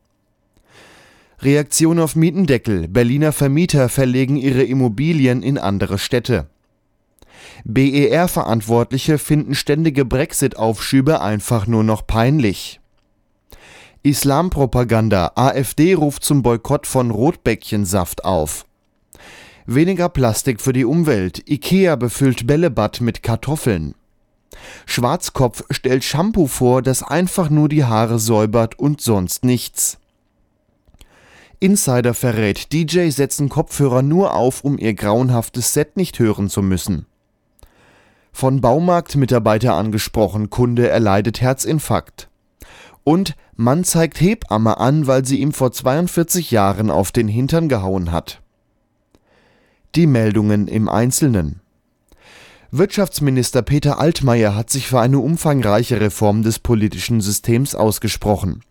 [1.44, 2.88] Reaktion auf Mietendeckel.
[2.88, 6.48] Berliner Vermieter verlegen ihre Immobilien in andere Städte.
[7.64, 12.80] BER-Verantwortliche finden ständige Brexit-Aufschübe einfach nur noch peinlich.
[14.04, 15.32] Islampropaganda.
[15.36, 18.66] AfD ruft zum Boykott von Rotbäckchensaft auf.
[19.66, 21.50] Weniger Plastik für die Umwelt.
[21.50, 23.96] Ikea befüllt Bällebad mit Kartoffeln.
[24.86, 30.01] Schwarzkopf stellt Shampoo vor, das einfach nur die Haare säubert und sonst nichts.
[31.62, 37.06] Insider verrät, DJs setzen Kopfhörer nur auf, um ihr grauenhaftes Set nicht hören zu müssen.
[38.32, 42.30] Von Baumarktmitarbeiter angesprochen, Kunde erleidet Herzinfarkt.
[43.04, 48.12] Und Mann zeigt Hebamme an, weil sie ihm vor 42 Jahren auf den Hintern gehauen
[48.12, 48.42] hat.
[49.94, 51.62] Die Meldungen im Einzelnen.
[52.74, 58.62] Wirtschaftsminister Peter Altmaier hat sich für eine umfangreiche Reform des politischen Systems ausgesprochen.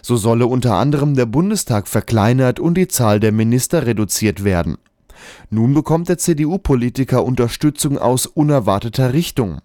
[0.00, 4.78] So solle unter anderem der Bundestag verkleinert und die Zahl der Minister reduziert werden.
[5.50, 9.58] Nun bekommt der CDU-Politiker Unterstützung aus unerwarteter Richtung.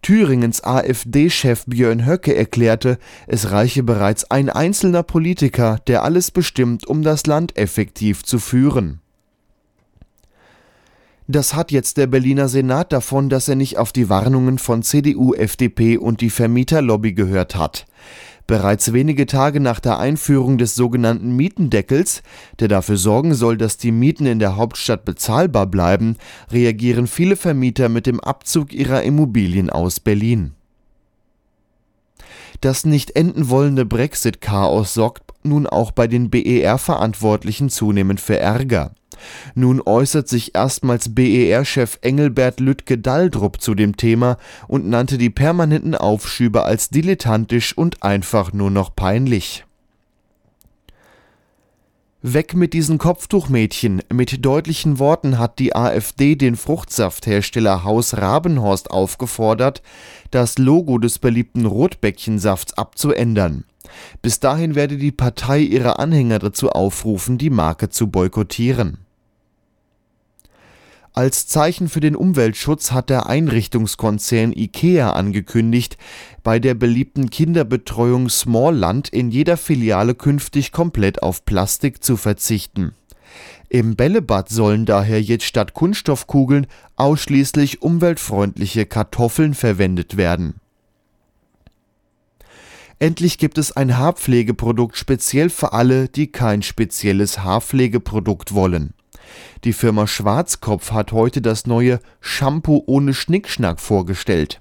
[0.00, 7.02] Thüringens AfD-Chef Björn Höcke erklärte, es reiche bereits ein einzelner Politiker, der alles bestimmt, um
[7.02, 9.02] das Land effektiv zu führen.
[11.26, 15.32] Das hat jetzt der Berliner Senat davon, dass er nicht auf die Warnungen von CDU,
[15.32, 17.86] FDP und die Vermieterlobby gehört hat.
[18.46, 22.22] Bereits wenige Tage nach der Einführung des sogenannten Mietendeckels,
[22.60, 26.16] der dafür sorgen soll, dass die Mieten in der Hauptstadt bezahlbar bleiben,
[26.52, 30.52] reagieren viele Vermieter mit dem Abzug ihrer Immobilien aus Berlin.
[32.60, 38.92] Das nicht enden wollende Brexit-Chaos sorgt nun auch bei den BER-Verantwortlichen zunehmend für Ärger.
[39.54, 46.64] Nun äußert sich erstmals BER-Chef Engelbert Lütke-Daldrup zu dem Thema und nannte die permanenten Aufschübe
[46.64, 49.64] als dilettantisch und einfach nur noch peinlich.
[52.26, 54.02] Weg mit diesen Kopftuchmädchen.
[54.10, 59.82] Mit deutlichen Worten hat die AfD den Fruchtsafthersteller Haus Rabenhorst aufgefordert,
[60.30, 63.64] das Logo des beliebten Rotbäckchensafts abzuändern.
[64.22, 69.03] Bis dahin werde die Partei ihre Anhänger dazu aufrufen, die Marke zu boykottieren.
[71.16, 75.96] Als Zeichen für den Umweltschutz hat der Einrichtungskonzern IKEA angekündigt,
[76.42, 82.96] bei der beliebten Kinderbetreuung Smallland in jeder Filiale künftig komplett auf Plastik zu verzichten.
[83.68, 90.54] Im Bällebad sollen daher jetzt statt Kunststoffkugeln ausschließlich umweltfreundliche Kartoffeln verwendet werden.
[92.98, 98.94] Endlich gibt es ein Haarpflegeprodukt speziell für alle, die kein spezielles Haarpflegeprodukt wollen.
[99.64, 104.60] Die Firma Schwarzkopf hat heute das neue Shampoo ohne Schnickschnack vorgestellt.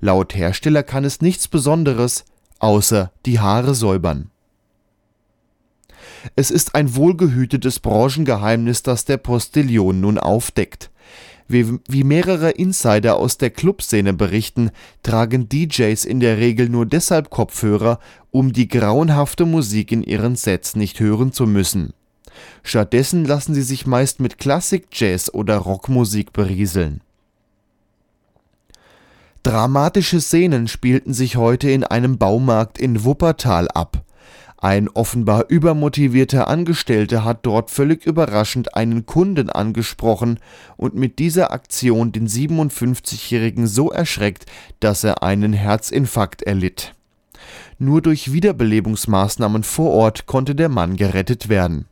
[0.00, 2.24] Laut Hersteller kann es nichts Besonderes
[2.58, 4.30] außer die Haare säubern.
[6.36, 10.90] Es ist ein wohlgehütetes Branchengeheimnis, das der Postillion nun aufdeckt.
[11.48, 14.70] Wie, wie mehrere Insider aus der Clubszene berichten,
[15.02, 17.98] tragen DJs in der Regel nur deshalb Kopfhörer,
[18.30, 21.92] um die grauenhafte Musik in ihren Sets nicht hören zu müssen.
[22.62, 27.00] Stattdessen lassen sie sich meist mit Klassik, Jazz oder Rockmusik berieseln.
[29.42, 34.04] Dramatische Szenen spielten sich heute in einem Baumarkt in Wuppertal ab.
[34.58, 40.38] Ein offenbar übermotivierter Angestellter hat dort völlig überraschend einen Kunden angesprochen
[40.76, 44.44] und mit dieser Aktion den 57-Jährigen so erschreckt,
[44.80, 46.94] dass er einen Herzinfarkt erlitt.
[47.78, 51.86] Nur durch Wiederbelebungsmaßnahmen vor Ort konnte der Mann gerettet werden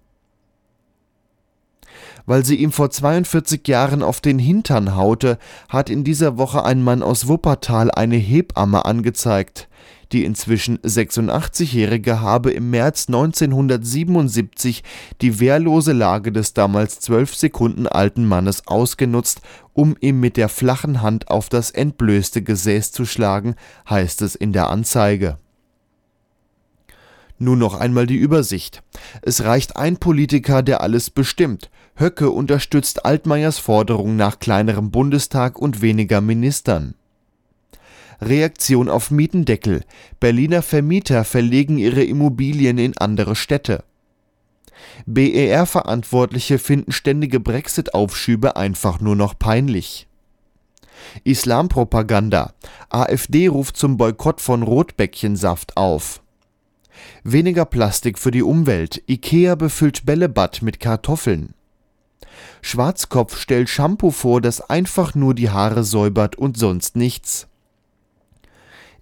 [2.28, 5.38] weil sie ihm vor 42 Jahren auf den Hintern haute,
[5.70, 9.66] hat in dieser Woche ein Mann aus Wuppertal eine Hebamme angezeigt.
[10.12, 14.84] Die inzwischen 86-Jährige habe im März 1977
[15.22, 19.40] die wehrlose Lage des damals zwölf Sekunden alten Mannes ausgenutzt,
[19.72, 23.54] um ihm mit der flachen Hand auf das entblößte Gesäß zu schlagen,
[23.88, 25.38] heißt es in der Anzeige.
[27.38, 28.82] Nun noch einmal die Übersicht.
[29.22, 31.70] Es reicht ein Politiker, der alles bestimmt.
[31.96, 36.94] Höcke unterstützt Altmaiers Forderung nach kleinerem Bundestag und weniger Ministern.
[38.20, 39.84] Reaktion auf Mietendeckel.
[40.18, 43.84] Berliner Vermieter verlegen ihre Immobilien in andere Städte.
[45.06, 50.08] BER-Verantwortliche finden ständige Brexit-Aufschübe einfach nur noch peinlich.
[51.24, 52.54] Islampropaganda.
[52.88, 56.20] AfD ruft zum Boykott von Rotbäckchensaft auf.
[57.24, 59.02] Weniger Plastik für die Umwelt.
[59.06, 61.54] Ikea befüllt Bällebad mit Kartoffeln.
[62.62, 67.46] Schwarzkopf stellt Shampoo vor, das einfach nur die Haare säubert und sonst nichts.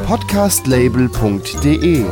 [0.05, 2.05] Podcastlabel.de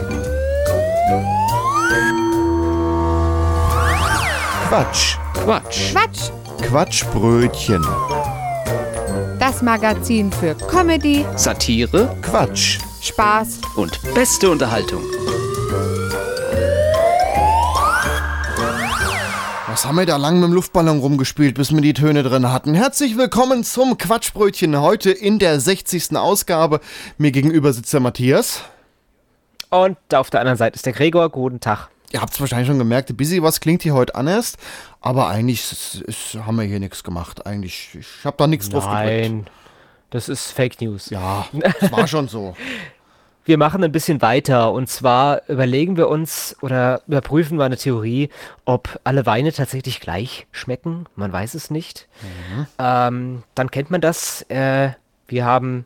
[4.68, 5.18] Quatsch.
[5.34, 5.92] Quatsch.
[5.92, 6.32] Quatsch.
[6.62, 7.86] Quatschbrötchen.
[9.52, 12.80] Das Magazin für Comedy, Satire, Quatsch.
[13.02, 15.04] Spaß und beste Unterhaltung.
[19.68, 22.76] Was haben wir da lang mit dem Luftballon rumgespielt, bis wir die Töne drin hatten?
[22.76, 26.16] Herzlich willkommen zum Quatschbrötchen heute in der 60.
[26.16, 26.80] Ausgabe.
[27.18, 28.62] Mir gegenüber sitzt der Matthias.
[29.70, 31.30] Und auf der anderen Seite ist der Gregor.
[31.30, 31.90] Guten Tag.
[32.12, 34.58] Ihr habt es wahrscheinlich schon gemerkt, ein bisschen was klingt hier heute anders,
[35.00, 37.46] aber eigentlich ist, ist, haben wir hier nichts gemacht.
[37.46, 39.06] Eigentlich, ich habe da nichts drauf gedrückt.
[39.06, 39.48] Nein,
[40.10, 41.10] das ist Fake News.
[41.10, 41.48] Ja,
[41.80, 42.56] das war schon so.
[43.44, 48.30] Wir machen ein bisschen weiter und zwar überlegen wir uns oder überprüfen wir eine Theorie,
[48.66, 51.06] ob alle Weine tatsächlich gleich schmecken.
[51.16, 52.08] Man weiß es nicht.
[52.78, 54.44] Ähm, dann kennt man das.
[54.44, 54.92] Äh,
[55.28, 55.86] wir haben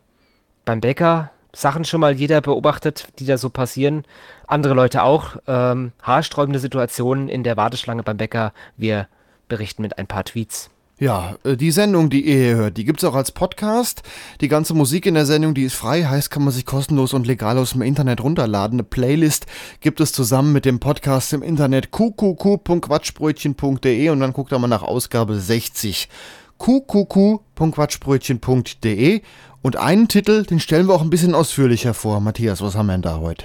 [0.66, 4.04] beim Bäcker Sachen schon mal jeder beobachtet, die da so passieren.
[4.46, 5.36] Andere Leute auch.
[5.46, 8.52] Ähm, haarsträubende Situationen in der Warteschlange beim Bäcker.
[8.76, 9.08] Wir
[9.48, 10.70] berichten mit ein paar Tweets.
[10.98, 14.02] Ja, äh, die Sendung, die ihr hier hört, die gibt's auch als Podcast.
[14.40, 17.26] Die ganze Musik in der Sendung, die ist frei, heißt, kann man sich kostenlos und
[17.26, 18.76] legal aus dem Internet runterladen.
[18.76, 19.44] Eine Playlist
[19.80, 24.82] gibt es zusammen mit dem Podcast im Internet qqq.quatschbrötchen.de und dann guckt da mal nach
[24.82, 26.08] Ausgabe 60.
[26.58, 29.20] qqq.quatschbrötchen.de
[29.60, 32.20] und einen Titel, den stellen wir auch ein bisschen ausführlicher vor.
[32.20, 33.44] Matthias, was haben wir denn da heute?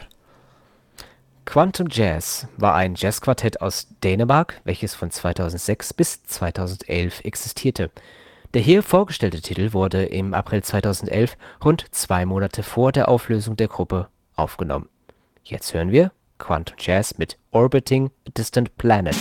[1.45, 7.89] Quantum Jazz war ein Jazzquartett aus Dänemark, welches von 2006 bis 2011 existierte.
[8.53, 13.67] Der hier vorgestellte Titel wurde im April 2011, rund zwei Monate vor der Auflösung der
[13.67, 14.87] Gruppe, aufgenommen.
[15.43, 19.15] Jetzt hören wir Quantum Jazz mit Orbiting a Distant Planet.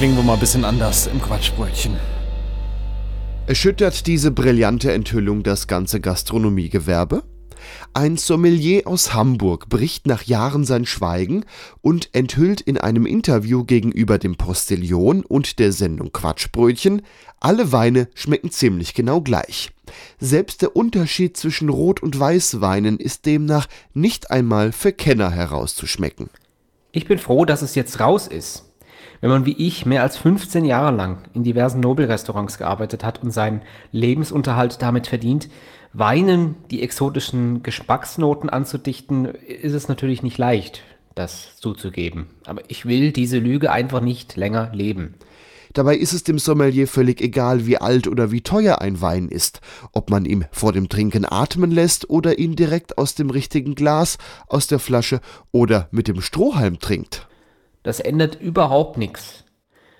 [0.00, 1.94] Klingen wir mal ein bisschen anders im Quatschbrötchen.
[3.46, 7.22] Erschüttert diese brillante Enthüllung das ganze Gastronomiegewerbe?
[7.92, 11.44] Ein Sommelier aus Hamburg bricht nach Jahren sein Schweigen
[11.82, 17.02] und enthüllt in einem Interview gegenüber dem Postillion und der Sendung Quatschbrötchen,
[17.38, 19.70] alle Weine schmecken ziemlich genau gleich.
[20.18, 26.30] Selbst der Unterschied zwischen Rot- und Weißweinen ist demnach nicht einmal für Kenner herauszuschmecken.
[26.90, 28.69] Ich bin froh, dass es jetzt raus ist.
[29.20, 33.30] Wenn man wie ich mehr als 15 Jahre lang in diversen Nobelrestaurants gearbeitet hat und
[33.32, 33.62] seinen
[33.92, 35.48] Lebensunterhalt damit verdient,
[35.92, 40.82] Weinen die exotischen Geschmacksnoten anzudichten, ist es natürlich nicht leicht,
[41.16, 42.26] das zuzugeben.
[42.46, 45.14] Aber ich will diese Lüge einfach nicht länger leben.
[45.72, 49.60] Dabei ist es dem Sommelier völlig egal, wie alt oder wie teuer ein Wein ist,
[49.92, 54.18] ob man ihm vor dem Trinken atmen lässt oder ihn direkt aus dem richtigen Glas,
[54.48, 55.20] aus der Flasche
[55.52, 57.28] oder mit dem Strohhalm trinkt.
[57.82, 59.44] Das ändert überhaupt nichts.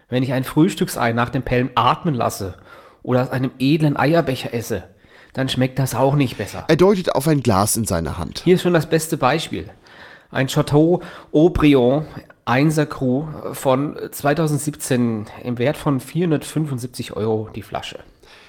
[0.08, 2.56] Wenn ich ein Frühstücksei nach dem Pellen atmen lasse
[3.02, 4.84] oder aus einem edlen Eierbecher esse,
[5.32, 6.64] dann schmeckt das auch nicht besser.
[6.68, 8.40] Er deutet auf ein Glas in seiner Hand.
[8.44, 9.70] Hier ist schon das beste Beispiel.
[10.30, 11.00] Ein Chateau
[11.32, 12.06] Aubryon
[12.46, 18.00] 1er Cru von 2017 im Wert von 475 Euro die Flasche.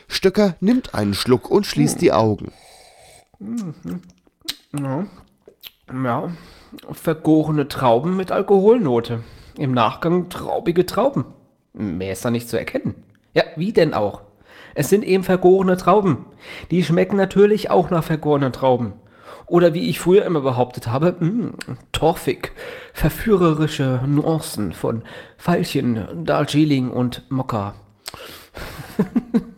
[0.08, 2.52] Stöcker nimmt einen Schluck und schließt die Augen.
[4.74, 5.06] Ja,
[5.92, 6.32] ja,
[6.92, 9.24] vergorene Trauben mit Alkoholnote.
[9.58, 11.26] Im Nachgang traubige Trauben.
[11.74, 12.96] Mehr ist da nicht zu erkennen.
[13.34, 14.22] Ja, wie denn auch?
[14.74, 16.26] Es sind eben vergorene Trauben.
[16.70, 18.94] Die schmecken natürlich auch nach vergorenen Trauben.
[19.48, 21.52] Oder wie ich früher immer behauptet habe, mh,
[21.92, 22.54] torfig,
[22.94, 25.04] verführerische Nuancen von
[25.38, 27.76] Veilchen, Darjeeling und Mokka.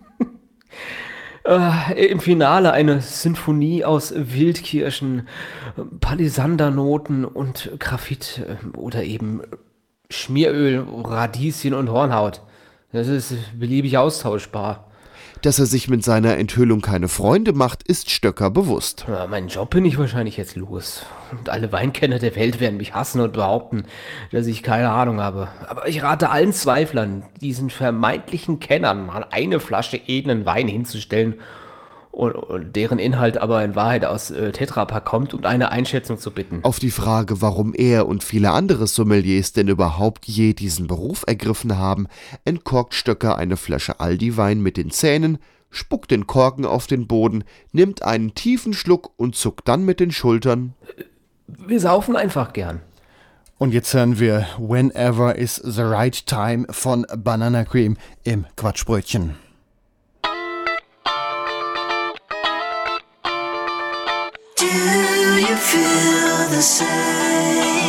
[1.45, 5.27] äh, Im Finale eine Sinfonie aus Wildkirschen,
[5.99, 9.41] Palisandernoten und Graphit äh, oder eben
[10.09, 12.41] Schmieröl, Radieschen und Hornhaut.
[12.91, 14.91] Das ist beliebig austauschbar.
[15.43, 19.03] Dass er sich mit seiner Enthüllung keine Freunde macht, ist Stöcker bewusst.
[19.09, 21.05] Ja, meinen Job bin ich wahrscheinlich jetzt los.
[21.31, 23.83] Und alle Weinkenner der Welt werden mich hassen und behaupten,
[24.31, 25.49] dass ich keine Ahnung habe.
[25.67, 31.35] Aber ich rate allen Zweiflern, diesen vermeintlichen Kennern mal eine Flasche edlen Wein hinzustellen
[32.13, 36.29] und, und deren Inhalt aber in Wahrheit aus äh, Tetrapack kommt und eine Einschätzung zu
[36.29, 36.59] bitten.
[36.63, 41.77] Auf die Frage, warum er und viele andere Sommeliers denn überhaupt je diesen Beruf ergriffen
[41.77, 42.07] haben,
[42.45, 45.39] entkorkt Stöcker eine Flasche Aldi-Wein mit den Zähnen,
[45.71, 50.11] spuckt den Korken auf den Boden, nimmt einen tiefen Schluck und zuckt dann mit den
[50.11, 50.75] Schultern.
[51.47, 52.81] Wir saufen einfach gern.
[53.57, 59.35] Und jetzt hören wir Whenever is the Right Time von Banana Cream im Quatschbrötchen.
[65.47, 67.82] You feel the same?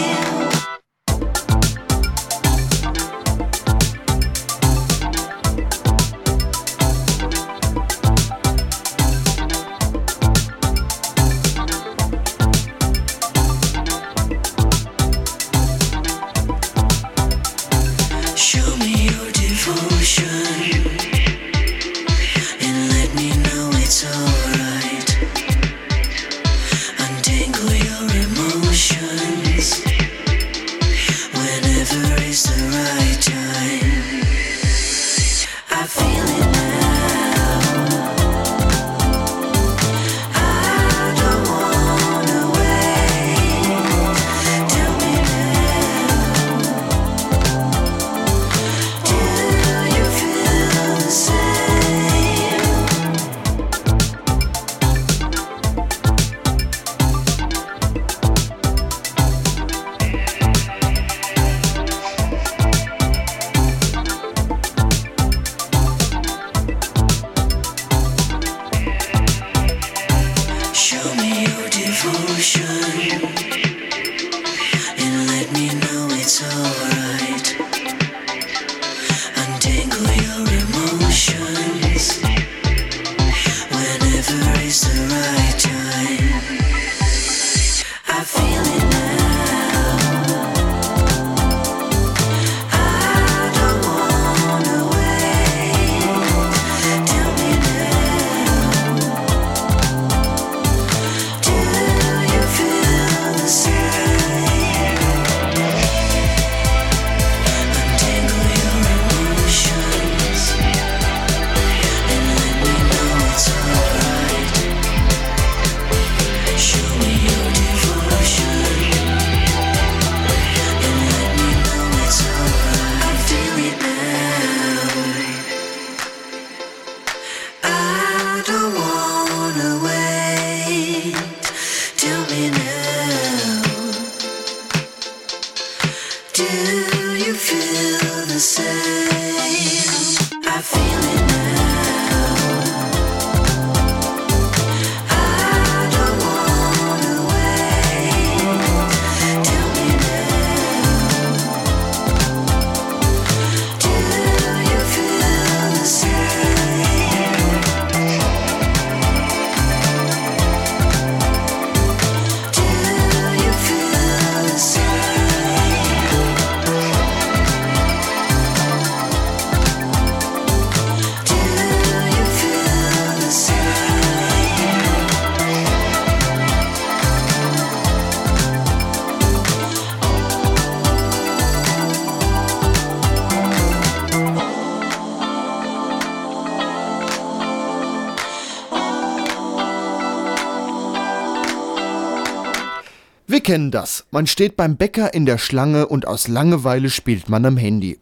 [193.55, 194.05] Kennen das.
[194.11, 198.01] Man steht beim Bäcker in der Schlange und aus Langeweile spielt man am Handy.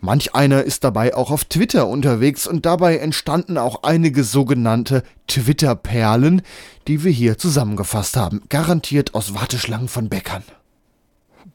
[0.00, 6.40] Manch einer ist dabei auch auf Twitter unterwegs und dabei entstanden auch einige sogenannte Twitter-Perlen,
[6.86, 8.40] die wir hier zusammengefasst haben.
[8.48, 10.42] Garantiert aus Warteschlangen von Bäckern.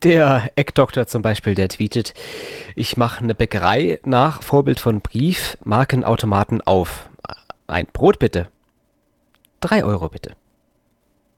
[0.03, 2.13] Der Eckdoktor zum Beispiel, der tweetet,
[2.75, 7.09] ich mache eine Bäckerei nach Vorbild von Briefmarkenautomaten auf.
[7.65, 8.49] Ein Brot bitte.
[9.59, 10.35] Drei Euro bitte.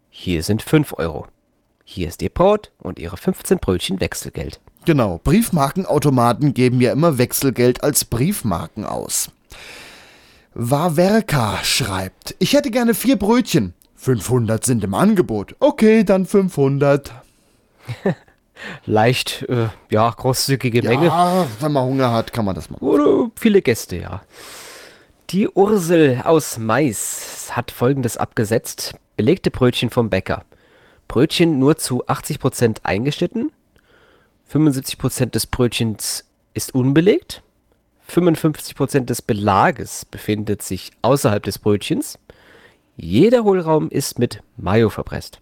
[0.10, 1.28] Hier sind fünf Euro.
[1.88, 4.60] Hier ist Ihr Brot und Ihre 15 Brötchen Wechselgeld.
[4.86, 9.30] Genau, Briefmarkenautomaten geben ja immer Wechselgeld als Briefmarken aus.
[10.56, 13.76] Wawerka schreibt, ich hätte gerne vier Brötchen.
[13.98, 15.56] 500 sind im Angebot.
[15.60, 17.12] Okay, dann 500.
[18.86, 21.06] Leicht, äh, ja, großzügige Menge.
[21.08, 22.84] Ja, wenn man Hunger hat, kann man das machen.
[22.84, 24.22] Oder viele Gäste, ja.
[25.30, 28.96] Die Ursel aus Mais hat folgendes abgesetzt.
[29.18, 30.46] Belegte Brötchen vom Bäcker.
[31.08, 33.52] Brötchen nur zu 80% eingeschnitten.
[34.52, 37.42] 75% des Brötchens ist unbelegt.
[38.10, 42.20] 55% des Belages befindet sich außerhalb des Brötchens.
[42.96, 45.40] Jeder Hohlraum ist mit Mayo verpresst.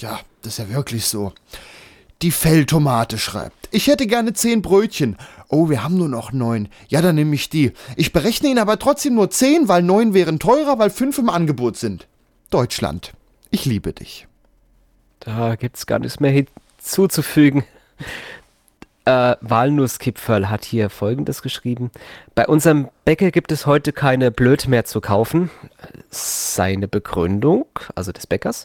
[0.00, 1.32] Ja, das ist ja wirklich so.
[2.22, 3.68] Die Felltomate schreibt.
[3.70, 5.16] Ich hätte gerne zehn Brötchen.
[5.48, 6.68] Oh, wir haben nur noch neun.
[6.88, 7.72] Ja, dann nehme ich die.
[7.96, 11.76] Ich berechne Ihnen aber trotzdem nur zehn, weil neun wären teurer, weil fünf im Angebot
[11.76, 12.06] sind.
[12.50, 13.12] Deutschland.
[13.50, 14.26] Ich liebe dich.
[15.24, 17.64] Da gibt's gar nichts mehr hinzuzufügen.
[19.06, 21.90] Äh, Walnusskipferl hat hier folgendes geschrieben.
[22.34, 25.50] Bei unserem Bäcker gibt es heute keine Blöd mehr zu kaufen.
[26.08, 28.64] Seine Begründung, also des Bäckers.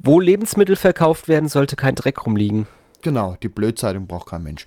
[0.00, 2.66] Wo Lebensmittel verkauft werden, sollte kein Dreck rumliegen.
[3.02, 4.66] Genau, die Blödzeitung braucht kein Mensch.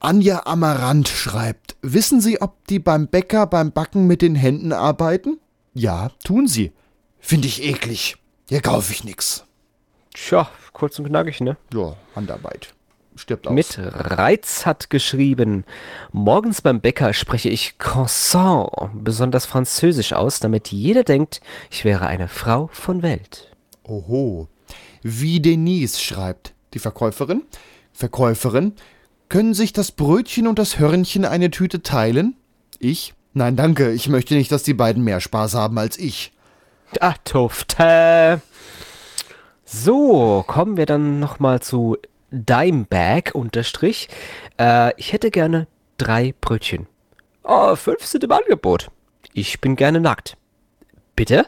[0.00, 5.38] Anja Amarant schreibt, wissen Sie, ob die beim Bäcker beim Backen mit den Händen arbeiten?
[5.74, 6.72] Ja, tun sie.
[7.20, 8.16] Finde ich eklig.
[8.48, 9.44] Hier kaufe ich nix.
[10.14, 11.56] Tja, kurz und knackig, ne?
[11.72, 12.74] Ja, Handarbeit.
[13.14, 13.52] Stirbt aus.
[13.52, 15.64] Mit Reiz hat geschrieben,
[16.12, 21.40] morgens beim Bäcker spreche ich Croissant besonders französisch aus, damit jeder denkt,
[21.70, 23.54] ich wäre eine Frau von Welt.
[23.84, 24.48] Oho.
[25.02, 27.42] Wie Denise schreibt, die Verkäuferin.
[27.92, 28.74] Verkäuferin,
[29.28, 32.36] können sich das Brötchen und das Hörnchen eine Tüte teilen?
[32.78, 33.14] Ich?
[33.34, 33.92] Nein, danke.
[33.92, 36.32] Ich möchte nicht, dass die beiden mehr Spaß haben als ich.
[37.00, 38.42] Ah, Tufte.
[39.74, 41.96] So, kommen wir dann nochmal zu
[42.30, 44.10] Dimebag unterstrich.
[44.60, 45.66] Äh, ich hätte gerne
[45.96, 46.86] drei Brötchen.
[47.42, 48.90] Oh, fünf sind im Angebot.
[49.32, 50.36] Ich bin gerne nackt.
[51.16, 51.46] Bitte?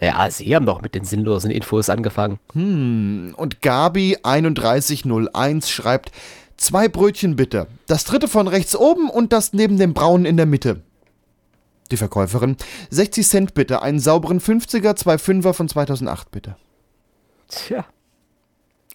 [0.00, 2.40] Ja, Sie haben doch mit den sinnlosen Infos angefangen.
[2.52, 6.10] Hm, und Gabi3101 schreibt,
[6.56, 7.68] zwei Brötchen bitte.
[7.86, 10.82] Das dritte von rechts oben und das neben dem braunen in der Mitte.
[11.92, 12.56] Die Verkäuferin,
[12.90, 16.56] 60 Cent bitte, einen sauberen 50er, zwei Fünfer von 2008 bitte.
[17.52, 17.84] Tja.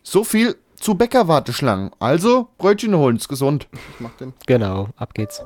[0.02, 1.92] So viel zu Bäckerwarteschlangen.
[2.00, 3.68] Also, Brötchen holen, ist gesund.
[3.72, 4.34] Ich mach den.
[4.48, 5.44] Genau, ab geht's.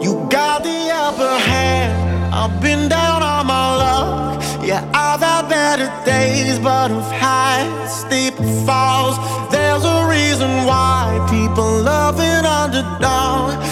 [0.00, 2.32] You got the upper hand.
[2.32, 4.42] I've been down on my luck.
[4.64, 8.34] Yeah, I've had better days, but I've had steep
[8.64, 9.16] falls.
[9.50, 13.65] There's a reason why people love an underdog.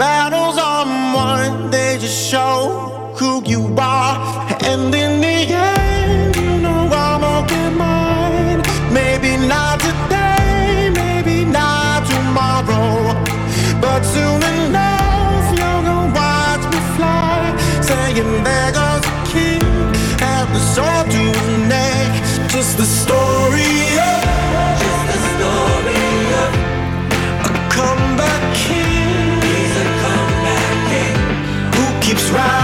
[0.00, 4.16] Battles are won, they just show who you are.
[4.64, 8.62] And in the end, you know I'm gonna.
[8.90, 13.12] Maybe not today, maybe not tomorrow.
[13.78, 17.54] But soon enough, you're gonna watch me fly.
[17.82, 19.62] Saying there goes a king,
[20.32, 21.09] and the sword
[32.32, 32.59] right.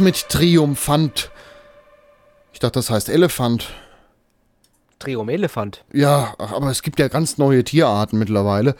[0.00, 1.30] Mit Triumphant.
[2.54, 3.68] Ich dachte, das heißt Elefant.
[4.98, 5.84] Triumelefant.
[5.92, 8.76] Ja, aber es gibt ja ganz neue Tierarten mittlerweile.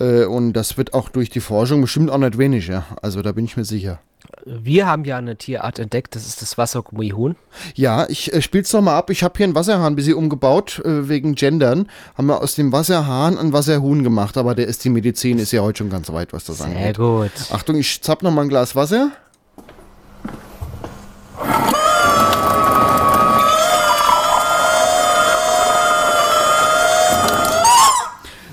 [0.00, 2.84] Äh, Und das wird auch durch die Forschung bestimmt auch nicht weniger.
[3.02, 3.98] Also da bin ich mir sicher.
[4.46, 7.36] Wir haben ja eine Tierart entdeckt, das ist das Wassergummihuhn.
[7.74, 9.10] Ja, ich äh, spiel's noch mal ab.
[9.10, 11.88] Ich habe hier einen Wasserhahn ein bisschen umgebaut, äh, wegen Gendern.
[12.16, 15.60] Haben wir aus dem Wasserhahn einen Wasserhuhn gemacht, aber der ist die Medizin, ist ja
[15.60, 16.96] heute schon ganz weit, was das Sehr angeht.
[16.96, 17.30] gut.
[17.50, 19.10] Achtung, ich zapp noch mal ein Glas Wasser.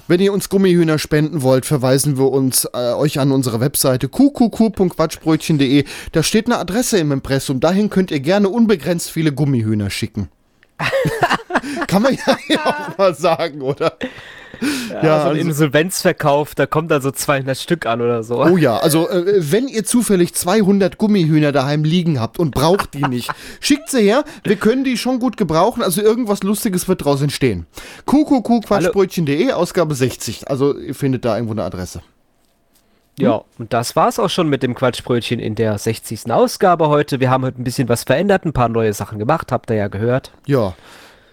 [0.07, 5.83] Wenn ihr uns Gummihühner spenden wollt, verweisen wir uns äh, euch an unsere Webseite qqq.quatschbrötchen.de.
[6.11, 7.59] Da steht eine Adresse im Impressum.
[7.59, 10.29] Dahin könnt ihr gerne unbegrenzt viele Gummihühner schicken.
[11.87, 13.93] Kann man ja auch mal sagen, oder?
[14.89, 18.41] Ja, so ein also- Insolvenzverkauf, da kommt dann so 200 Stück an oder so.
[18.43, 23.03] Oh ja, also äh, wenn ihr zufällig 200 Gummihühner daheim liegen habt und braucht die
[23.03, 24.23] nicht, schickt sie her.
[24.43, 25.83] Wir können die schon gut gebrauchen.
[25.83, 27.65] Also irgendwas Lustiges wird draus entstehen.
[28.05, 30.49] qqq.quatschbrötchen.de, Ausgabe 60.
[30.49, 32.01] Also ihr findet da irgendwo eine Adresse.
[33.17, 36.29] Ja, und das war's auch schon mit dem Quatschbrötchen in der 60.
[36.31, 37.21] Ausgabe heute.
[37.21, 39.87] Wir haben heute ein bisschen was verändert, ein paar neue Sachen gemacht, habt ihr ja
[39.87, 40.31] gehört.
[40.45, 40.73] Ja,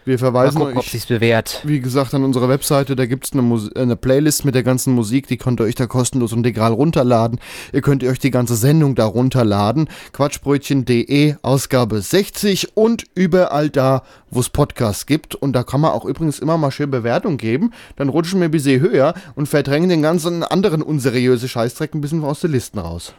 [0.04, 1.60] wir Mal verweisen gucken, ob euch, sich's bewährt.
[1.64, 2.96] wie gesagt, an unserer Webseite.
[2.96, 5.26] Da gibt's eine, Mus- äh, eine Playlist mit der ganzen Musik.
[5.28, 7.38] Die könnt ihr euch da kostenlos und legal runterladen.
[7.72, 9.88] Ihr könnt euch die ganze Sendung da runterladen.
[10.12, 15.34] Quatschbrötchen.de, Ausgabe 60 und überall da, wo es Podcasts gibt.
[15.34, 17.72] Und da kann man auch übrigens immer mal schön Bewertung geben.
[17.96, 22.24] Dann rutschen wir ein bisschen höher und verdrängen den ganzen anderen unseriöse Scheißdreck ein bisschen
[22.24, 23.14] aus den Listen raus.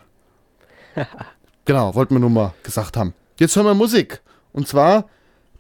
[1.66, 3.14] genau, wollten wir nur mal gesagt haben.
[3.40, 4.22] Jetzt hören wir Musik.
[4.52, 5.06] Und zwar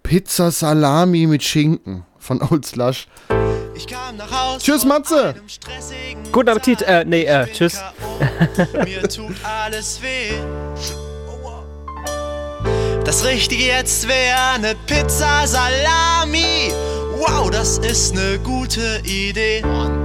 [0.03, 3.07] Pizza Salami mit Schinken von Old Slush.
[4.59, 5.35] Tschüss, Matze.
[6.31, 7.79] Guten Appetit, äh, nee, äh, tschüss.
[8.83, 10.33] Mir tut alles weh.
[13.03, 16.71] Das Richtige jetzt wäre ne Pizza Salami.
[17.17, 19.63] Wow, das ist ne gute Idee.
[19.63, 20.02] One,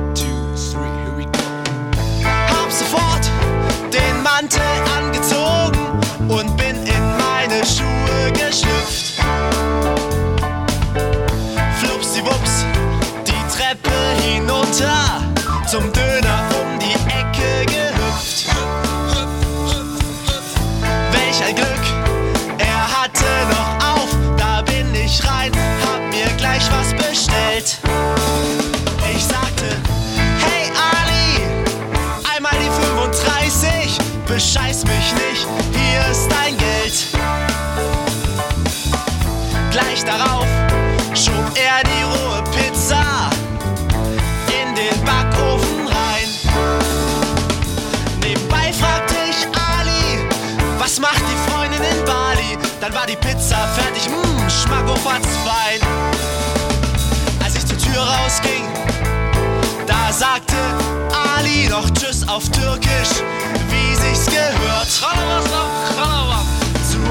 [14.79, 15.23] hinunter
[15.67, 18.47] zum Döner um die Ecke gehüpft.
[21.13, 21.85] Welch ein Glück,
[22.59, 25.53] er hatte noch auf, da bin ich rein,
[25.85, 27.79] hab mir gleich was bestellt.
[29.15, 29.67] Ich sagte,
[30.39, 31.43] hey Ali,
[32.35, 37.07] einmal die 35, bescheiß mich nicht, hier ist dein Geld.
[39.71, 40.48] Gleich darauf
[52.89, 55.79] Dann war die Pizza fertig, mmm, schmackofatz fein.
[57.45, 58.65] Als ich zur Tür rausging,
[59.87, 60.55] da sagte
[61.37, 63.21] Ali noch Tschüss auf Türkisch,
[63.69, 64.89] wie sich's gehört.
[64.89, 65.05] Zu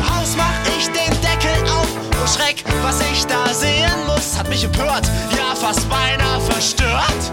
[0.10, 1.88] Haus mach ich den Deckel auf,
[2.24, 5.08] oh Schreck, was ich da sehen muss, hat mich empört,
[5.38, 7.32] ja fast beinahe verstört.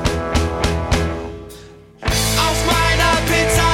[2.02, 3.73] Auf meiner Pizza